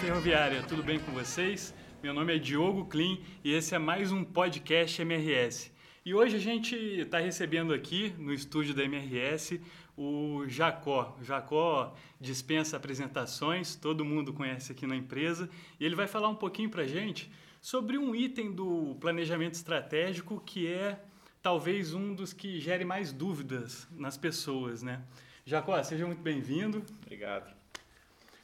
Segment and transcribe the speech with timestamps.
[0.00, 1.74] Ferroviária, tudo bem com vocês?
[2.00, 5.72] Meu nome é Diogo Klein e esse é mais um podcast MRS.
[6.04, 9.60] E hoje a gente está recebendo aqui no estúdio da MRS
[9.96, 11.16] o Jacó.
[11.20, 16.36] O Jacó dispensa apresentações, todo mundo conhece aqui na empresa, e ele vai falar um
[16.36, 17.28] pouquinho para a gente
[17.60, 21.02] sobre um item do planejamento estratégico que é
[21.42, 25.02] talvez um dos que gere mais dúvidas nas pessoas, né?
[25.44, 26.84] Jacó, seja muito bem-vindo.
[27.02, 27.57] Obrigado.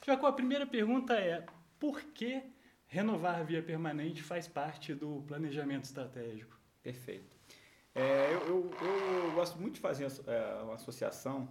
[0.04, 1.46] Jacó, a primeira pergunta é:
[1.80, 2.42] por que
[2.86, 6.58] renovar via permanente faz parte do planejamento estratégico?
[6.82, 7.34] Perfeito.
[7.94, 11.48] É, eu, eu, eu, gosto muito de fazer é, uma associação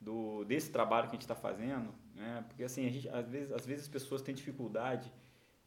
[0.00, 2.44] do, desse trabalho que a gente está fazendo, né?
[2.48, 5.12] porque assim, a gente, às, vezes, às vezes as pessoas têm dificuldade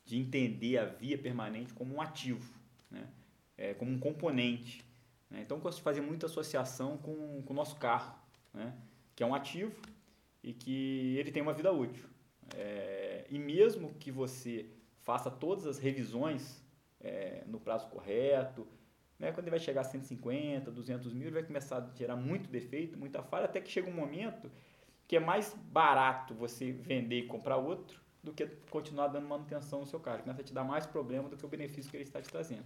[0.05, 2.51] de entender a via permanente como um ativo,
[2.89, 3.07] né?
[3.55, 4.83] É, como um componente.
[5.29, 5.41] Né?
[5.41, 8.17] Então, eu gosto de fazer muita associação com, com o nosso carro,
[8.51, 8.73] né?
[9.15, 9.75] que é um ativo
[10.41, 12.12] e que ele tem uma vida útil.
[12.53, 14.69] É, e mesmo que você
[15.01, 16.63] faça todas as revisões
[17.01, 18.67] é, no prazo correto,
[19.19, 22.49] né, quando ele vai chegar a 150, 200 mil, ele vai começar a gerar muito
[22.49, 24.49] defeito, muita falha, até que chega um momento
[25.07, 29.85] que é mais barato você vender e comprar outro do que continuar dando manutenção no
[29.85, 30.21] seu carro.
[30.21, 32.63] Começa a te dar mais problema do que o benefício que ele está te trazendo.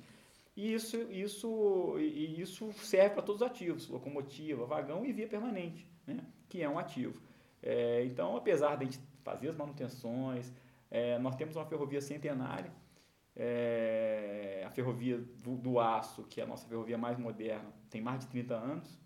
[0.56, 5.88] E isso, isso, e isso serve para todos os ativos, locomotiva, vagão e via permanente,
[6.06, 7.22] né, que é um ativo.
[7.62, 10.54] É, então, apesar de a gente fazer as manutenções,
[10.90, 12.72] é, nós temos uma ferrovia centenária,
[13.36, 18.22] é, a ferrovia do, do, Aço, que é a nossa ferrovia mais moderna, tem mais
[18.22, 19.00] de 30 anos,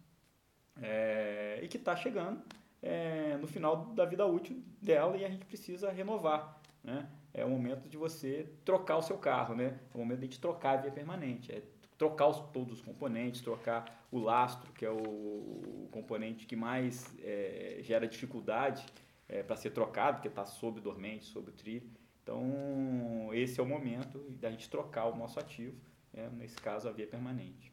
[0.79, 2.39] é, e que está chegando
[2.83, 6.61] é, no final da vida útil dela e a gente precisa renovar.
[6.83, 7.09] Né?
[7.33, 9.79] É o momento de você trocar o seu carro, né?
[9.91, 11.63] é o momento de a gente trocar a via permanente, é
[11.97, 17.11] trocar os, todos os componentes, trocar o lastro, que é o, o componente que mais
[17.23, 18.85] é, gera dificuldade
[19.31, 21.89] é, para ser trocado, porque está sob dormente, sob o trilho.
[22.21, 25.75] Então, esse é o momento da gente trocar o nosso ativo,
[26.13, 27.71] é, nesse caso, a via permanente.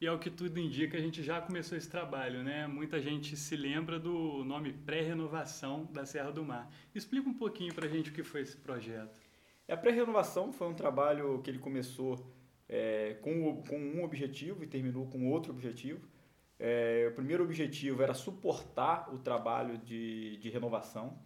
[0.00, 2.66] E ao que tudo indica, a gente já começou esse trabalho, né?
[2.66, 6.68] Muita gente se lembra do nome pré-renovação da Serra do Mar.
[6.94, 9.20] Explica um pouquinho para a gente o que foi esse projeto.
[9.68, 12.18] A pré-renovação foi um trabalho que ele começou
[12.68, 16.00] é, com, com um objetivo e terminou com outro objetivo.
[16.64, 21.18] É, o primeiro objetivo era suportar o trabalho de, de renovação.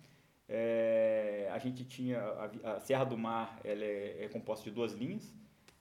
[0.49, 4.95] É, a gente tinha a, a, Serra do Mar, ela é, é composta de duas
[4.95, 5.35] linhas.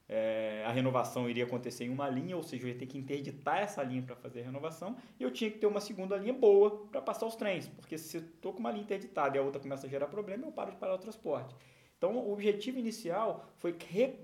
[0.10, 3.60] É, a renovação iria acontecer em uma linha, ou seja, eu ia ter que interditar
[3.60, 6.86] essa linha para fazer a renovação, e eu tinha que ter uma segunda linha boa
[6.88, 9.62] para passar os trens, porque se eu estou com uma linha interditada e a outra
[9.62, 11.56] começa a gerar problema, eu paro de parar o transporte.
[11.98, 13.76] Então, o objetivo inicial foi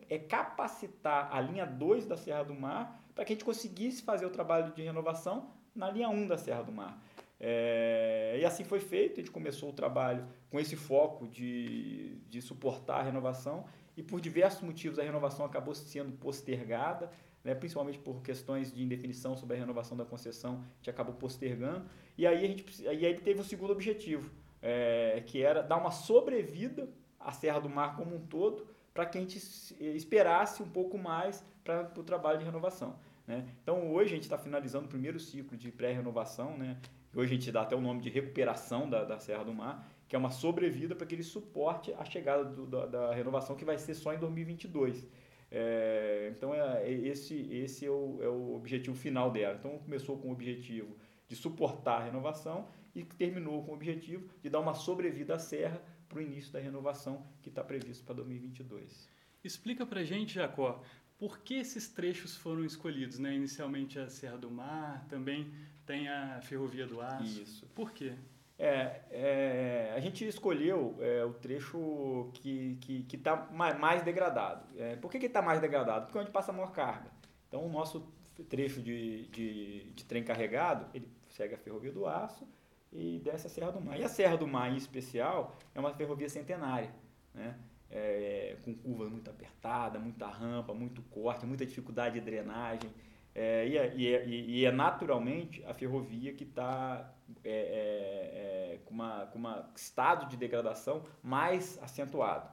[0.09, 4.25] é capacitar a linha 2 da Serra do Mar para que a gente conseguisse fazer
[4.25, 6.99] o trabalho de renovação na linha 1 da Serra do Mar.
[7.39, 12.41] É, e assim foi feito, a gente começou o trabalho com esse foco de, de
[12.41, 13.65] suportar a renovação
[13.95, 17.11] e por diversos motivos a renovação acabou sendo postergada,
[17.43, 21.85] né, principalmente por questões de indefinição sobre a renovação da concessão, a gente acabou postergando.
[22.17, 24.31] E aí, a gente, aí ele teve o segundo objetivo,
[24.63, 26.89] é, que era dar uma sobrevida
[27.19, 28.65] a Serra do Mar como um todo,
[28.95, 29.37] para que a gente
[29.79, 32.95] esperasse um pouco mais para o trabalho de renovação.
[33.31, 33.47] Né?
[33.63, 36.77] Então, hoje a gente está finalizando o primeiro ciclo de pré-renovação, né?
[37.15, 40.17] hoje a gente dá até o nome de recuperação da, da Serra do Mar, que
[40.17, 43.77] é uma sobrevida para que ele suporte a chegada do, da, da, renovação, que vai
[43.77, 45.07] ser só em 2022.
[45.49, 49.55] É, então, é, é, esse, esse é o, é o objetivo final dela.
[49.57, 50.97] Então, começou com o objetivo
[51.29, 55.81] de suportar a renovação e terminou com o objetivo de dar uma sobrevida à serra
[56.09, 59.09] para o início da renovação que está previsto para 2022.
[59.43, 60.83] Explica para gente, Jacó,
[61.21, 63.19] por que esses trechos foram escolhidos?
[63.19, 63.35] Né?
[63.35, 65.53] Inicialmente a Serra do Mar, também
[65.85, 67.43] tem a Ferrovia do Aço.
[67.43, 67.67] Isso.
[67.75, 68.15] Por quê?
[68.57, 74.65] É, é, a gente escolheu é, o trecho que está que, que tá mais, degradado.
[74.75, 76.07] É, por que está mais degradado?
[76.07, 77.11] Porque é onde passa a maior carga.
[77.47, 78.11] Então, o nosso
[78.49, 82.47] trecho de, de, de trem carregado, ele segue a Ferrovia do Aço,
[82.91, 83.99] e desce a Serra do Mar.
[83.99, 86.91] E a Serra do Mar, em especial, é uma ferrovia centenária,
[87.31, 87.55] né?
[87.91, 92.89] É, com curvas muito apertadas, muita rampa, muito corte, muita dificuldade de drenagem.
[93.33, 98.97] É, e, é, e, é, e, é, naturalmente a ferrovia que está é, é, com,
[99.31, 102.49] com um estado de degradação mais acentuado.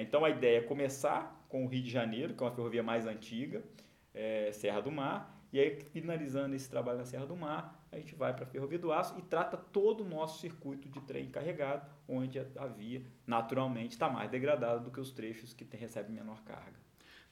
[0.00, 3.06] então a ideia é começar com o Rio de Janeiro, que é uma ferrovia mais
[3.06, 3.62] antiga,
[4.52, 8.34] Serra do Mar, e aí finalizando esse trabalho na Serra do Mar, a gente vai
[8.34, 12.38] para a Ferrovia do Aço e trata todo o nosso circuito de trem carregado, onde
[12.38, 16.84] a via naturalmente está mais degradada do que os trechos que tem, recebem menor carga.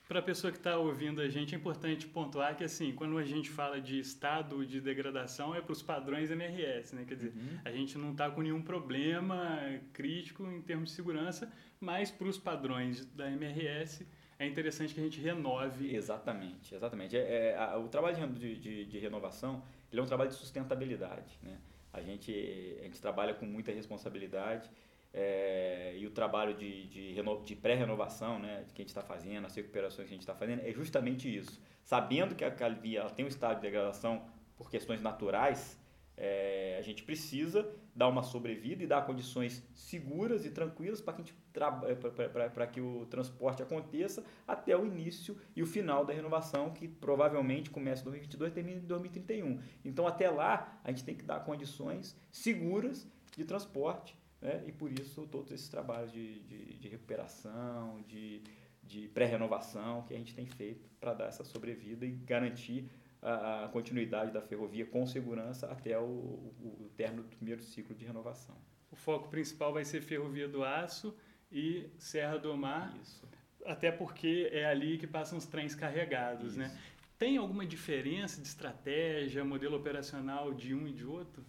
[0.08, 3.24] Para a pessoa que está ouvindo a gente, é importante pontuar que, assim, quando a
[3.24, 7.04] gente fala de estado de degradação, é para os padrões MRS, né?
[7.06, 7.58] Quer dizer, uhum.
[7.64, 11.50] a gente não está com nenhum problema crítico em termos de segurança,
[11.80, 14.06] mas para os padrões da MRS
[14.38, 15.94] é interessante que a gente renove.
[15.94, 17.16] Exatamente, exatamente.
[17.16, 19.62] É, é a, o trabalho de, de, de, renovação
[19.92, 21.58] ele é um trabalho de sustentabilidade, né?
[21.92, 22.32] A gente,
[22.80, 24.70] a gente trabalha com muita responsabilidade
[25.12, 29.54] é, e o trabalho de, de, de pré-renovação né, que a gente está fazendo, as
[29.54, 31.60] recuperações que a gente está fazendo, é justamente isso.
[31.84, 34.24] Sabendo que a Calvia tem um estado de degradação
[34.56, 35.78] por questões naturais,
[36.16, 41.32] é, a gente precisa dar uma sobrevida e dar condições seguras e tranquilas para que,
[41.32, 47.70] é, que o transporte aconteça até o início e o final da renovação, que provavelmente
[47.70, 49.60] começa em 2022 e termina em 2031.
[49.84, 53.06] Então, até lá, a gente tem que dar condições seguras
[53.36, 54.62] de transporte né?
[54.66, 58.42] e por isso todos esses trabalhos de, de, de recuperação, de,
[58.82, 62.88] de pré-renovação que a gente tem feito para dar essa sobrevida e garantir
[63.22, 67.94] a, a, continuidade da ferrovia com segurança até o, o, o término do primeiro ciclo
[67.94, 68.56] de renovação.
[68.90, 71.16] O foco principal vai ser Ferrovia do Aço
[71.50, 72.94] e Serra do Mar.
[73.00, 73.26] Isso.
[73.64, 76.66] Até porque é ali que passam os trens carregados, né?
[76.66, 76.74] Isso.
[76.74, 76.82] né?
[77.19, 81.44] Tem alguma diferença de estratégia, modelo operacional de um e de outro?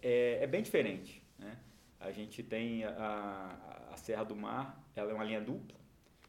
[0.00, 1.58] É, é bem diferente, né?
[2.00, 5.78] A gente tem a, a Serra do Mar, ela é uma linha dupla.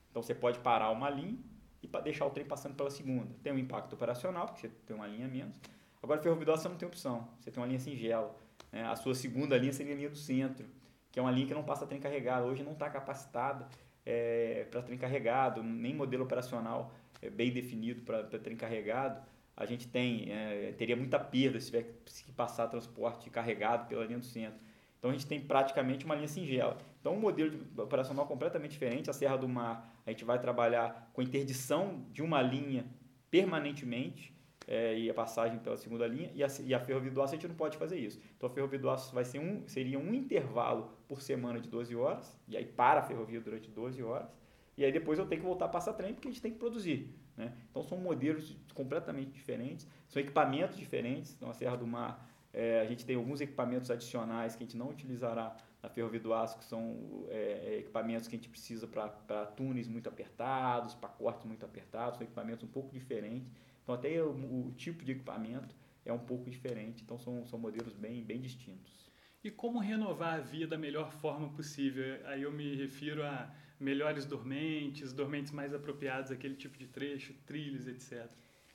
[0.09, 1.37] Então você pode parar uma linha
[1.81, 3.33] e deixar o trem passando pela segunda.
[3.43, 5.59] Tem um impacto operacional, porque você tem uma linha menos.
[6.01, 7.27] Agora, ferroviária você não tem opção.
[7.39, 8.35] Você tem uma linha singela.
[8.71, 8.83] Né?
[8.83, 10.65] A sua segunda linha seria a linha do centro,
[11.11, 12.45] que é uma linha que não passa trem carregado.
[12.45, 13.67] Hoje não está capacitada
[14.05, 19.21] é, para trem carregado, nem modelo operacional é, bem definido para trem carregado.
[19.55, 24.19] A gente tem, é, teria muita perda se tiver que passar transporte carregado pela linha
[24.19, 24.59] do centro.
[25.07, 26.77] Então a gente tem praticamente uma linha singela.
[26.99, 29.09] Então um modelo operacional completamente diferente.
[29.09, 32.85] A Serra do Mar a gente vai trabalhar com interdição de uma linha
[33.31, 34.35] permanentemente
[34.67, 37.37] é, e a passagem pela segunda linha e a, e a ferrovia do aço a
[37.37, 38.19] gente não pode fazer isso.
[38.35, 41.95] Então a ferrovia do aço vai ser um, seria um intervalo por semana de 12
[41.95, 44.27] horas e aí para a ferrovia durante 12 horas
[44.75, 46.59] e aí depois eu tenho que voltar a passar trem porque a gente tem que
[46.59, 47.15] produzir.
[47.37, 47.53] Né?
[47.71, 51.33] Então são modelos completamente diferentes, são equipamentos diferentes.
[51.33, 52.27] Então a Serra do Mar
[52.57, 56.33] é, a gente tem alguns equipamentos adicionais que a gente não utilizará na Ferrovia do
[56.33, 61.45] Aço, que são é, é equipamentos que a gente precisa para túneis muito apertados, pacotes
[61.45, 63.47] muito apertados, são equipamentos um pouco diferentes.
[63.83, 67.93] Então, até o, o, tipo de equipamento é um pouco diferente, então são, são modelos
[67.93, 69.07] bem, bem distintos.
[69.43, 72.03] E como renovar a via da melhor forma possível?
[72.25, 77.87] Aí eu me refiro a melhores dormentes, dormentes mais apropriados àquele tipo de trecho, trilhos,
[77.87, 78.27] etc.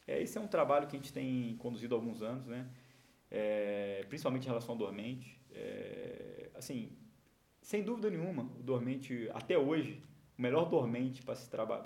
[0.07, 2.69] É, esse é um trabalho que a gente tem conduzido há alguns anos, né?
[3.33, 5.41] É, principalmente em relação ao dormente.
[5.51, 6.93] É, assim,
[7.63, 10.03] sem dúvida nenhuma, o dormente, até hoje,
[10.39, 11.83] o melhor dormente para se, traba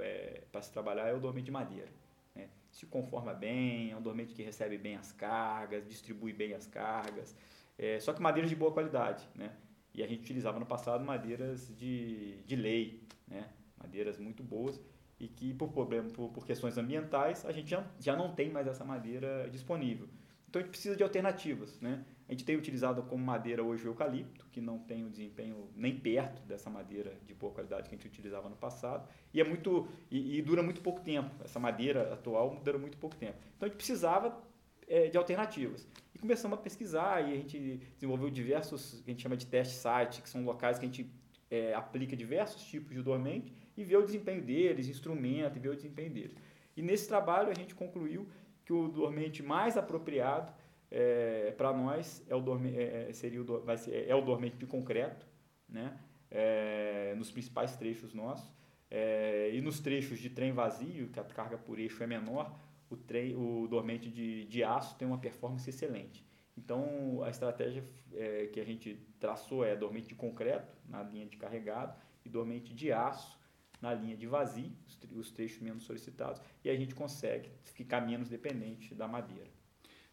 [0.00, 1.88] é, se trabalhar é o dormente de madeira.
[2.34, 2.48] Né?
[2.72, 7.36] Se conforma bem, é um dormente que recebe bem as cargas, distribui bem as cargas,
[7.78, 9.28] é, só que madeiras de boa qualidade.
[9.36, 9.52] Né?
[9.94, 13.48] E a gente utilizava no passado madeiras de, de lei, né?
[13.78, 14.80] madeiras muito boas
[15.20, 18.66] e que por, problema, por, por questões ambientais a gente já, já não tem mais
[18.66, 20.08] essa madeira disponível.
[20.48, 22.04] Então a gente precisa de alternativas, né?
[22.28, 25.98] A gente tem utilizado como madeira hoje o eucalipto, que não tem o desempenho nem
[25.98, 29.88] perto dessa madeira de boa qualidade que a gente utilizava no passado, e é muito
[30.10, 31.30] e, e dura muito pouco tempo.
[31.44, 33.38] Essa madeira atual dura muito pouco tempo.
[33.56, 34.38] Então a gente precisava
[34.86, 35.86] é, de alternativas.
[36.14, 39.72] E começamos a pesquisar e a gente desenvolveu diversos, que a gente chama de test
[39.72, 41.10] site, que são locais que a gente
[41.50, 45.74] é, aplica diversos tipos de dormente e vê o desempenho deles, instrumento e vê o
[45.74, 46.34] desempenho deles.
[46.76, 48.28] E nesse trabalho a gente concluiu
[48.68, 50.52] que o dormente mais apropriado
[50.90, 54.58] é, para nós é o, dorme, é, é, seria o, vai ser, é o dormente
[54.58, 55.26] de concreto,
[55.66, 55.98] né?
[56.30, 58.52] É, nos principais trechos nossos.
[58.90, 62.54] É, e nos trechos de trem vazio, que a carga por eixo é menor,
[62.90, 66.22] o, trem, o dormente de, de aço tem uma performance excelente.
[66.54, 67.82] Então, a estratégia
[68.12, 72.74] é, que a gente traçou é dormente de concreto, na linha de carregado, e dormente
[72.74, 73.37] de aço,
[73.80, 74.72] na linha de vazio,
[75.12, 79.50] os trechos menos solicitados, e a gente consegue ficar menos dependente da madeira.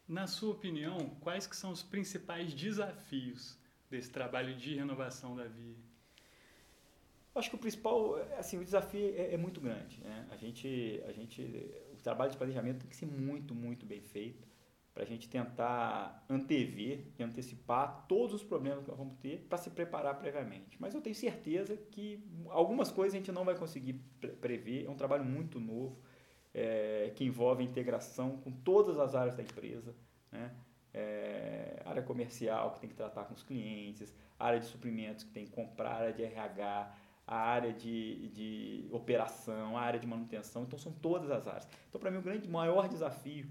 [0.08, 3.58] Na sua opinião, quais que são os principais desafios
[3.90, 5.76] desse trabalho de renovação da via?
[7.34, 10.00] Acho que o principal, assim, o desafio é, é muito grande.
[10.02, 10.28] Né?
[10.32, 11.42] A gente, a gente,
[11.94, 14.48] o trabalho de planejamento tem que ser muito, muito bem feito
[14.96, 19.58] para a gente tentar antever e antecipar todos os problemas que nós vamos ter para
[19.58, 20.78] se preparar previamente.
[20.80, 24.02] Mas eu tenho certeza que algumas coisas a gente não vai conseguir
[24.40, 24.86] prever.
[24.86, 26.00] É um trabalho muito novo
[26.54, 29.94] é, que envolve integração com todas as áreas da empresa.
[30.32, 30.50] Né?
[30.94, 35.44] É, área comercial que tem que tratar com os clientes, área de suprimentos que tem
[35.44, 36.96] que comprar, área de RH,
[37.28, 40.64] a área de, de operação, a área de manutenção.
[40.64, 41.68] Então, são todas as áreas.
[41.90, 43.46] Então, para mim, o grande, maior desafio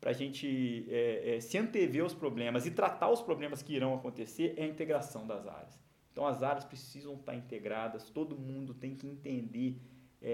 [0.00, 3.94] para a gente é, é, se antever os problemas e tratar os problemas que irão
[3.94, 5.78] acontecer é a integração das áreas.
[6.10, 9.80] Então, as áreas precisam estar integradas, todo mundo tem que entender
[10.22, 10.28] é,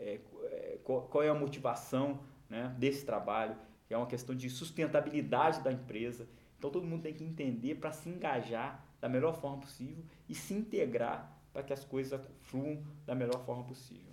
[0.00, 4.48] é, é qual, qual, é a motivação né, desse trabalho, que é uma questão de
[4.50, 6.28] sustentabilidade da empresa.
[6.58, 10.54] Então, todo mundo tem que entender para se engajar da melhor forma possível e se
[10.54, 14.12] integrar para que as coisas fluam da melhor forma possível.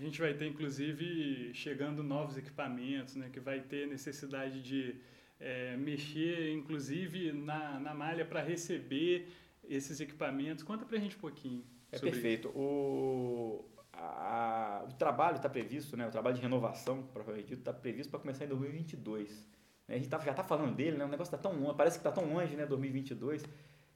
[0.00, 4.96] A gente vai ter, inclusive, chegando novos equipamentos, né, que vai ter necessidade de
[5.38, 9.28] é, mexer, inclusive, na, na malha para receber
[9.62, 10.64] esses equipamentos.
[10.64, 11.62] Conta para a gente um pouquinho.
[11.92, 12.48] É perfeito.
[12.54, 18.08] O, a, o trabalho está previsto, né, o trabalho de renovação, provavelmente dito, está previsto
[18.08, 19.46] para começar em 2022.
[19.86, 19.96] Né?
[19.96, 22.08] A gente tá, já está falando dele, né, o negócio está tão longe, parece que
[22.08, 23.44] está tão longe, né, 2022.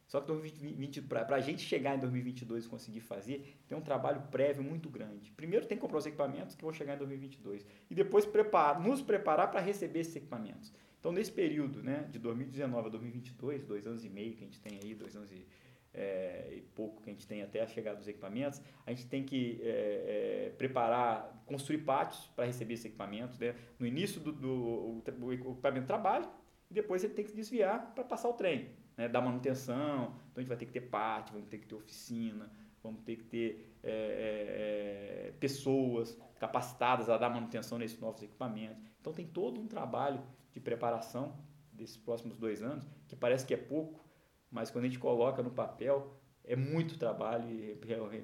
[0.06, 4.62] Só que para a gente chegar em 2022 e conseguir fazer, tem um trabalho prévio
[4.62, 5.32] muito grande.
[5.32, 9.00] Primeiro tem que comprar os equipamentos que vão chegar em 2022 e depois preparar, nos
[9.02, 10.72] preparar para receber esses equipamentos.
[11.00, 14.60] Então, nesse período né, de 2019 a 2022, dois anos e meio que a gente
[14.60, 15.46] tem aí, dois anos e,
[15.92, 19.22] é, e pouco que a gente tem até a chegada dos equipamentos, a gente tem
[19.22, 23.38] que é, é, preparar, construir pátios para receber esses equipamentos.
[23.38, 23.54] Né?
[23.78, 26.28] No início do, do o, o equipamento trabalha
[26.70, 30.14] e depois ele tem que desviar para passar o trem né, da manutenção.
[30.30, 32.50] Então a gente vai ter que ter parte, vamos ter que ter oficina,
[32.82, 38.82] vamos ter que ter é, é, pessoas capacitadas a dar manutenção nesses novos equipamentos.
[39.00, 40.22] Então tem todo um trabalho
[40.52, 41.36] de preparação
[41.72, 44.04] desses próximos dois anos, que parece que é pouco,
[44.50, 47.78] mas quando a gente coloca no papel, é muito trabalho e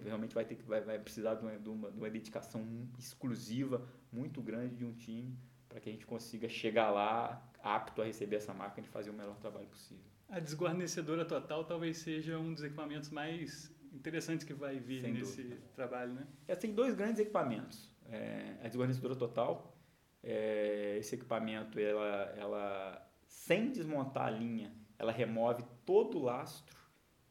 [0.04, 2.62] realmente vai ter que vai, vai precisar de uma, de, uma, de uma dedicação
[2.98, 5.36] exclusiva muito grande de um time
[5.68, 9.14] para que a gente consiga chegar lá apto a receber essa máquina e fazer o
[9.14, 10.04] melhor trabalho possível.
[10.30, 15.42] A desguarnecedora total talvez seja um dos equipamentos mais interessantes que vai vir Sem nesse
[15.42, 15.60] dúvida.
[15.74, 16.26] trabalho, né?
[16.46, 17.90] É, tem dois grandes equipamentos.
[18.08, 19.76] É, a desguarnecedora total,
[20.22, 26.76] é, esse equipamento, ela, ela, sem desmontar a linha, ela remove todo o lastro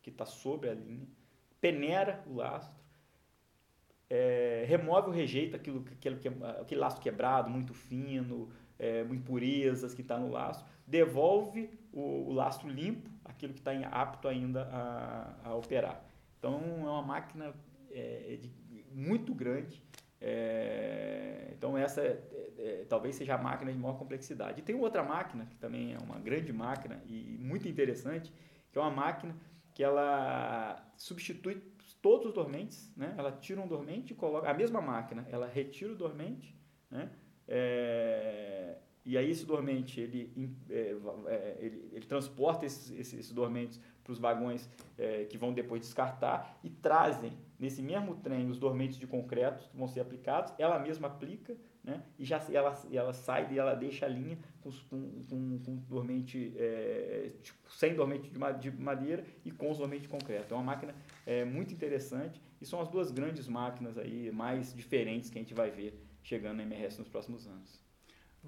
[0.02, 1.08] que está sobre a linha,
[1.62, 2.78] peneira o lastro,
[4.10, 6.20] é, remove o rejeito, aquilo, aquele,
[6.60, 12.70] aquele lastro quebrado, muito fino, é, impurezas que está no lastro, devolve o, o lastro
[12.70, 16.04] limpo, aquilo que está apto ainda a, a, operar.
[16.38, 17.54] Então é uma máquina
[17.92, 18.52] é, é de,
[18.92, 19.84] muito grande.
[20.22, 22.22] É, então essa é,
[22.58, 24.60] é, talvez seja a máquina de maior complexidade.
[24.60, 28.34] E tem outra máquina que também é uma grande máquina e muito interessante,
[28.72, 29.36] que é uma máquina
[29.74, 31.62] que ela substitui
[32.02, 33.14] todos os dormentes, né?
[33.18, 36.56] Ela tira um dormente e coloca a mesma máquina, ela retira o dormente,
[36.90, 37.10] né?
[37.48, 40.96] É, e aí esse dormente, ele, é,
[41.28, 45.82] é, ele, ele, transporta esses, esses, esses dormentes para os vagões é, que vão depois
[45.82, 50.80] descartar e trazem nesse mesmo trem os dormentes de concreto que vão ser aplicados, ela
[50.80, 55.60] mesma aplica né, e já ela, ela sai e ela deixa a linha com, com,
[55.60, 60.54] com, dormente, é, tipo, sem dormente de madeira e com os dormentes de concreto.
[60.54, 60.94] É uma máquina
[61.26, 65.54] é, muito interessante e são as duas grandes máquinas aí mais diferentes que a gente
[65.54, 67.89] vai ver chegando na MRS nos próximos anos.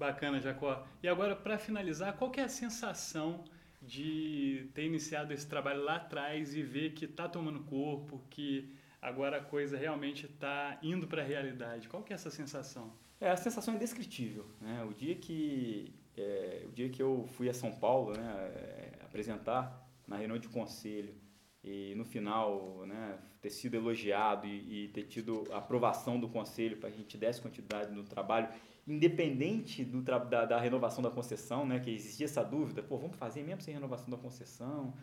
[0.02, 0.84] Bacana, Jacó.
[1.00, 3.44] E agora, para finalizar, qual que é a sensação
[3.80, 9.36] de ter iniciado esse trabalho lá atrás e ver que está tomando corpo, que agora
[9.36, 11.88] a coisa realmente está indo para a realidade?
[11.88, 12.92] Qual que é essa sensação?
[13.20, 14.44] É, a sensação é indescritível.
[14.60, 14.84] Né?
[14.90, 19.88] O, dia que, é, o dia que eu fui a São Paulo né, é, apresentar
[20.04, 21.14] na reunião de conselho
[21.62, 26.78] e no final né, ter sido elogiado e, e ter tido a aprovação do conselho
[26.78, 28.48] para que a gente desse continuidade no trabalho
[28.86, 33.42] independente do da, da, renovação da concessão, né, que existia essa dúvida, pô, vamos fazer
[33.42, 34.94] mesmo sem renovação da concessão,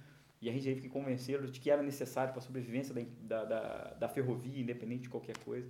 [0.42, 3.94] e a gente teve que convencê-los de que era necessário para a sobrevivência da, da,
[4.00, 5.70] da, ferrovia, independente de qualquer coisa.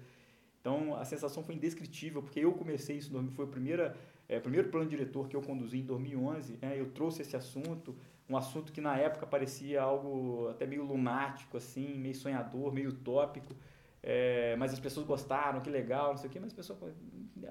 [0.62, 3.92] Então, a sensação foi indescritível, porque eu comecei isso, foi o primeiro,
[4.28, 7.96] é, primeiro plano diretor que eu conduzi em 2011, né, eu trouxe esse assunto,
[8.28, 13.56] um assunto que na época parecia algo até meio lunático, assim, meio sonhador, meio utópico,
[14.04, 16.80] é, mas as pessoas gostaram, que legal, não sei o quê, mas as pessoas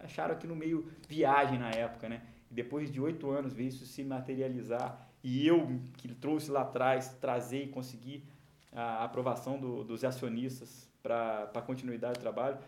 [0.03, 2.23] acharam aquilo meio viagem na época, né?
[2.51, 7.09] E depois de oito anos ver isso se materializar e eu que trouxe lá atrás
[7.21, 8.25] trazer e conseguir
[8.73, 12.59] a aprovação do, dos acionistas para a continuidade do trabalho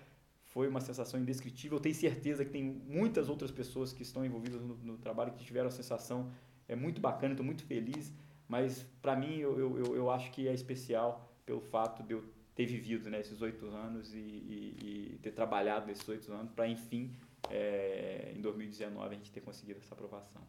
[0.44, 1.78] foi uma sensação indescritível.
[1.78, 5.44] Eu tenho certeza que tem muitas outras pessoas que estão envolvidas no, no trabalho que
[5.44, 6.30] tiveram a sensação
[6.68, 8.12] é muito bacana, estou muito feliz,
[8.48, 12.24] mas para mim eu, eu, eu acho que é especial pelo fato de eu
[12.60, 16.68] ter vivido né, esses oito anos e, e, e, ter trabalhado nesses oito anos para,
[16.68, 17.10] enfim,
[17.48, 20.42] é, em 2019 a gente ter conseguido essa aprovação.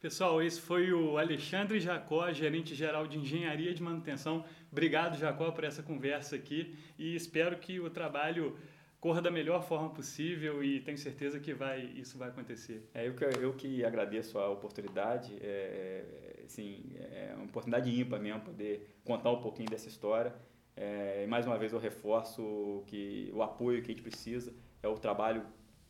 [0.00, 4.44] Pessoal, esse foi o Alexandre Jacó, gerente geral de engenharia de manutenção.
[4.72, 8.56] Obrigado, Jacó, por essa conversa aqui e espero que o trabalho
[9.00, 12.88] corra da melhor forma possível e tenho certeza que vai, isso vai acontecer.
[12.92, 18.40] É, eu, que, eu que agradeço a oportunidade, é, assim, é uma oportunidade ímpar mesmo
[18.40, 20.34] poder contar um pouquinho dessa história.
[20.76, 24.94] É, mais uma vez eu reforço que o apoio que a gente precisa é o
[24.94, 25.44] trabalho,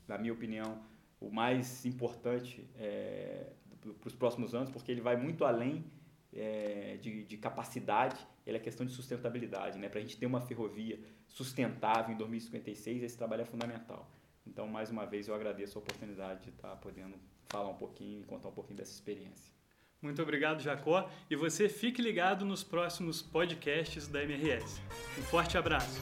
[0.06, 0.80] na minha opinião,
[1.20, 5.84] o mais importante é, para os próximos anos, porque ele vai muito além
[6.32, 8.16] é, de, de, capacidade,
[8.46, 9.78] ele é questão de sustentabilidade.
[9.78, 9.88] Né?
[9.88, 14.08] Para a gente ter uma ferrovia sustentável em 2056, esse trabalho é fundamental.
[14.46, 17.16] Então, mais uma vez, eu agradeço a oportunidade de estar podendo
[17.48, 19.55] falar um pouquinho e contar um pouquinho dessa experiência.
[20.00, 21.10] Muito obrigado, Jacó.
[21.30, 24.80] E você fique ligado nos próximos podcasts da MRS.
[25.18, 26.00] Um forte abraço.